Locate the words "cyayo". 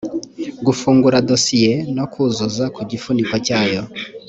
3.45-3.81